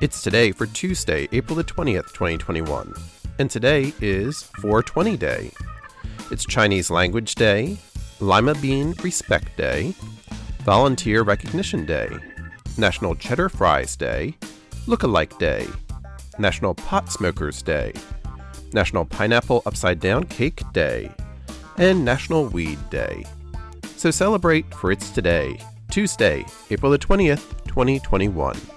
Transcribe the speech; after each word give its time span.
It's 0.00 0.20
today 0.22 0.52
for 0.52 0.66
Tuesday, 0.66 1.26
April 1.32 1.56
the 1.56 1.64
20th, 1.64 2.12
2021. 2.12 2.92
And 3.38 3.50
today 3.50 3.94
is 4.00 4.42
420 4.42 5.16
Day. 5.16 5.50
It's 6.30 6.44
Chinese 6.44 6.90
Language 6.90 7.34
Day, 7.34 7.78
Lima 8.20 8.54
Bean 8.56 8.94
Respect 9.02 9.56
Day, 9.56 9.94
Volunteer 10.64 11.22
Recognition 11.22 11.86
Day, 11.86 12.10
National 12.76 13.14
Cheddar 13.14 13.48
Fries 13.48 13.96
Day, 13.96 14.34
Lookalike 14.86 15.38
Day, 15.38 15.66
National 16.38 16.74
Pot 16.74 17.10
Smokers 17.10 17.62
Day, 17.62 17.94
National 18.74 19.06
Pineapple 19.06 19.62
Upside 19.64 20.00
Down 20.00 20.24
Cake 20.24 20.60
Day, 20.74 21.10
and 21.78 22.04
National 22.04 22.46
Weed 22.48 22.78
Day. 22.90 23.24
So 23.96 24.10
celebrate 24.10 24.74
for 24.74 24.92
it's 24.92 25.08
today, 25.10 25.58
Tuesday, 25.90 26.44
April 26.70 26.92
the 26.92 26.98
20th, 26.98 27.64
2021. 27.64 28.75